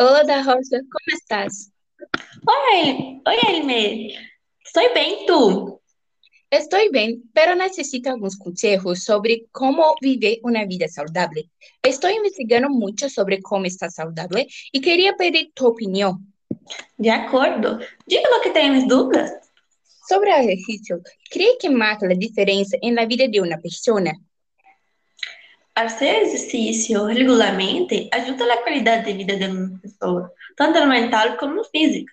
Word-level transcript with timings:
Olá, 0.00 0.42
Rosa, 0.42 0.78
como 0.78 1.10
estás? 1.12 1.72
Oi, 2.46 3.20
oi, 3.26 3.36
Elmer. 3.48 4.12
Estou 4.64 4.94
bem, 4.94 5.26
tu? 5.26 5.80
Estou 6.52 6.92
bem, 6.92 7.20
pero 7.34 7.56
necesito 7.56 8.08
alguns 8.08 8.36
conselhos 8.36 9.02
sobre 9.02 9.48
como 9.50 9.96
viver 10.00 10.38
uma 10.44 10.64
vida 10.64 10.86
saudável. 10.86 11.42
Estou 11.84 12.10
investigando 12.10 12.70
muito 12.70 13.10
sobre 13.10 13.42
como 13.42 13.66
estar 13.66 13.90
saudável 13.90 14.46
e 14.72 14.80
queria 14.80 15.16
pedir 15.16 15.50
tua 15.52 15.70
opinião. 15.70 16.20
De 16.96 17.10
acordo. 17.10 17.80
Diga 18.06 18.30
lo 18.30 18.40
que 18.40 18.50
tens 18.50 18.86
dúvidas. 18.86 19.32
Sobre 20.08 20.30
o 20.30 20.36
exercício, 20.36 21.02
creio 21.28 21.58
que 21.58 21.68
marca 21.68 22.06
a 22.06 22.14
diferença 22.14 22.78
na 22.84 23.04
vida 23.04 23.26
de 23.26 23.40
uma 23.40 23.58
pessoa? 23.58 24.12
Hacer 25.78 26.22
exercício 26.22 27.04
regularmente 27.04 28.08
ajuda 28.12 28.44
na 28.46 28.56
qualidade 28.56 29.04
de 29.04 29.18
vida 29.18 29.36
de 29.36 29.46
uma 29.46 29.78
pessoa, 29.78 30.32
tanto 30.56 30.84
mental 30.88 31.36
como 31.36 31.62
física. 31.62 32.12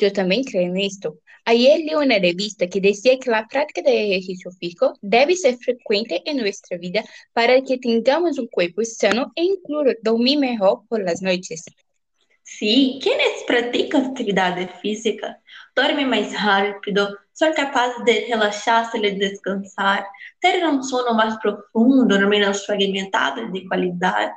Eu 0.00 0.12
também 0.12 0.42
creio 0.42 0.72
nisto. 0.72 1.16
Ayer 1.46 1.78
li 1.78 1.94
uma 1.94 2.18
revista 2.18 2.66
que 2.66 2.80
dizia 2.80 3.16
que 3.20 3.30
a 3.30 3.46
prática 3.46 3.82
de 3.82 3.88
exercício 3.88 4.50
físico 4.58 4.94
deve 5.00 5.36
ser 5.36 5.56
frequente 5.58 6.24
em 6.26 6.34
nossa 6.34 6.76
vida 6.76 7.04
para 7.32 7.62
que 7.62 7.78
tenhamos 7.78 8.36
um 8.36 8.48
corpo 8.48 8.84
sano 8.84 9.30
e 9.36 9.42
incluso 9.44 9.94
dormir 10.02 10.36
melhor 10.36 10.82
por 10.88 11.00
las 11.04 11.20
noites. 11.20 11.62
Sim, 12.42 12.98
quienes 13.00 13.44
praticam 13.44 14.06
atividade 14.06 14.66
física 14.80 15.36
dormem 15.76 16.04
mais 16.04 16.34
rápido, 16.34 17.16
são 17.32 17.52
capazes 17.54 18.04
de 18.04 18.12
relaxar-se 18.26 18.98
e 18.98 19.10
descansar, 19.18 20.08
ter 20.40 20.64
um 20.66 20.82
sono 20.82 21.14
mais 21.14 21.36
profundo, 21.40 22.28
menos 22.28 22.64
fragmentado 22.64 23.50
de 23.52 23.66
qualidade, 23.66 24.34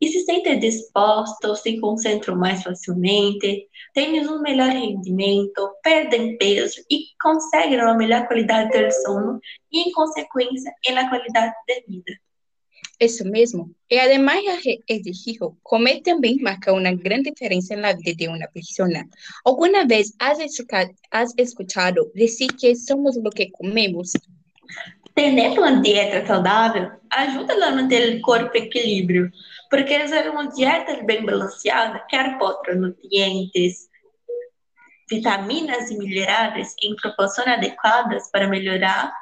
e 0.00 0.08
se 0.08 0.24
sentem 0.24 0.58
dispostos, 0.58 1.60
se 1.60 1.80
concentram 1.80 2.36
mais 2.36 2.62
facilmente, 2.62 3.66
têm 3.94 4.26
um 4.28 4.42
melhor 4.42 4.68
rendimento, 4.68 5.70
perdem 5.82 6.36
peso 6.36 6.82
e 6.90 7.06
conseguem 7.20 7.80
uma 7.80 7.94
melhor 7.94 8.26
qualidade 8.26 8.70
do 8.70 8.92
sono 8.92 9.40
e, 9.72 9.88
em 9.88 9.92
consequência, 9.92 10.72
na 10.92 11.08
qualidade 11.08 11.54
de 11.66 11.84
vida. 11.88 12.12
Isso 12.98 13.24
mesmo. 13.24 13.74
E 13.90 13.98
además 13.98 14.42
é 14.66 14.78
exercício, 14.88 15.56
comer 15.62 16.00
também 16.00 16.38
marca 16.40 16.72
uma 16.72 16.94
grande 16.94 17.30
diferença 17.30 17.76
na 17.76 17.92
vida 17.92 18.14
de 18.14 18.28
uma 18.28 18.48
pessoa. 18.48 18.88
Alguma 19.44 19.86
vez 19.86 20.14
has 20.18 20.38
escuchado, 20.38 20.94
has 21.10 21.34
que 22.48 22.74
somos 22.74 23.16
o 23.16 23.30
que 23.30 23.50
comemos? 23.50 24.12
Ter 25.14 25.58
uma 25.58 25.80
dieta 25.82 26.26
saudável 26.26 26.90
ajuda 27.10 27.66
a 27.66 27.70
manter 27.70 28.16
o 28.16 28.20
corpo 28.22 28.56
em 28.56 28.62
equilíbrio, 28.62 29.30
porque 29.70 29.94
uma 30.30 30.46
dieta 30.46 31.02
bem 31.04 31.24
balanceada 31.24 32.02
potre 32.38 32.74
nutrientes, 32.76 33.88
vitaminas 35.10 35.90
e 35.90 35.98
minerais 35.98 36.74
em 36.82 36.96
proporções 36.96 37.48
adequadas 37.48 38.30
para 38.30 38.48
melhorar 38.48 39.12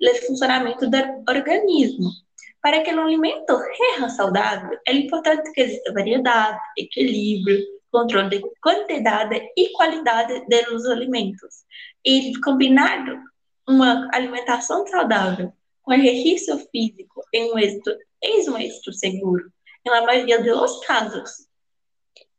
o 0.00 0.26
funcionamento 0.26 0.88
do 0.88 0.98
organismo. 1.28 2.10
Para 2.62 2.82
que 2.82 2.92
o 2.92 3.00
alimento 3.00 3.58
seja 3.76 4.08
saudável, 4.08 4.78
é 4.86 4.92
importante 4.92 5.52
que 5.52 5.60
exista 5.60 5.92
variedade, 5.92 6.58
equilíbrio, 6.76 7.64
controle 7.90 8.28
de 8.30 8.42
quantidade 8.60 9.40
e 9.56 9.70
qualidade 9.70 10.44
dos 10.48 10.86
alimentos. 10.86 11.64
E 12.04 12.32
combinar 12.40 13.04
uma 13.66 14.08
alimentação 14.12 14.86
saudável 14.86 15.52
com 15.82 15.92
exercício 15.92 16.58
físico 16.70 17.22
em 17.32 17.52
um 17.52 17.58
êxito, 17.58 17.96
em 18.22 18.50
um 18.50 18.58
êxito 18.58 18.92
seguro, 18.92 19.50
na 19.86 20.02
maioria 20.02 20.42
dos 20.42 20.84
casos. 20.84 21.47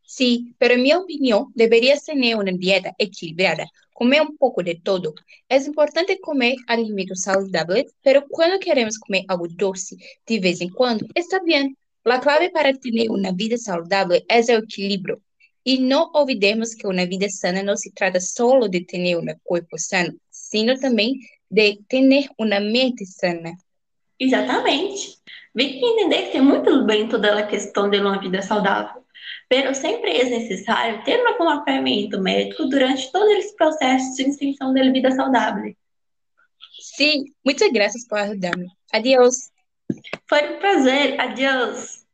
Sim, 0.10 0.56
pero 0.58 0.74
en 0.74 0.82
mi 0.82 0.92
opinión 0.92 1.52
debería 1.54 1.96
ser 1.96 2.16
una 2.36 2.52
dieta 2.52 2.96
equilibrada, 2.98 3.68
comer 3.94 4.22
un 4.22 4.36
poco 4.38 4.64
de 4.64 4.74
todo. 4.74 5.14
Es 5.48 5.68
importante 5.68 6.20
comer 6.20 6.56
alimentos 6.66 7.22
saludables, 7.22 7.94
pero 8.02 8.26
cuando 8.28 8.58
queremos 8.58 8.98
comer 8.98 9.26
algo 9.28 9.45
doce 9.48 9.98
de 10.26 10.39
vez 10.39 10.61
en 10.61 10.70
cuando, 10.70 11.06
está 11.14 11.39
bien. 11.45 11.78
La 12.04 12.20
clave 12.20 12.50
para 12.50 12.73
tener 12.73 13.11
una 13.11 13.32
vida 13.32 13.56
saludable 13.60 14.26
es 14.28 14.50
el 14.50 14.64
equilibrio. 14.64 15.22
Y 15.64 15.78
no 15.78 16.10
olvidemos 16.16 16.76
que 16.76 16.88
una 16.88 17.06
vida 17.06 17.30
sana 17.30 17.62
no 17.62 17.78
se 17.78 17.92
trata 17.92 18.20
solo 18.20 18.67
de 18.67 18.82
tener 18.82 19.16
un 19.16 19.32
cuerpo 19.44 19.78
sano, 19.78 20.14
sino 20.32 20.76
também 20.80 21.20
de 21.52 21.78
ter 21.88 22.30
uma 22.36 22.60
mente 22.60 23.06
sana. 23.06 23.54
Exatamente. 24.20 25.20
Que 25.56 25.64
entender 25.64 26.32
que 26.32 26.38
é 26.38 26.42
muito 26.42 26.83
bem 26.83 27.08
toda 27.08 27.38
a 27.38 27.45
questão 27.45 27.92
de 27.92 28.00
uma 28.00 28.20
vida 28.20 28.42
saudável. 28.42 29.00
Pero 29.49 29.73
sempre 29.73 30.11
é 30.11 30.26
necessário 30.26 31.04
ter 31.04 31.20
um 31.21 31.27
acompanhamento 31.27 32.21
médico 32.21 32.65
durante 32.65 33.11
todo 33.11 33.30
esse 33.32 33.55
processo 33.55 34.15
de 34.15 34.30
extensão 34.30 34.73
da 34.73 34.83
vida 34.92 35.11
saudável. 35.11 35.76
Sim, 36.80 37.26
muitas 37.43 37.71
graças 37.71 38.08
por 38.08 38.20
ajudar-me. 38.20 38.67
Adiós. 38.93 39.52
Foi 40.27 40.55
um 40.55 40.59
prazer. 40.59 41.20
Adiós. 41.20 42.05